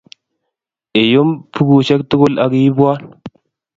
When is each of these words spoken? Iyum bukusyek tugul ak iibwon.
Iyum 1.01 1.29
bukusyek 1.53 2.01
tugul 2.09 2.33
ak 2.43 2.51
iibwon. 2.59 3.01